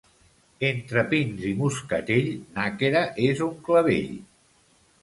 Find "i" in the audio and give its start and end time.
1.51-1.53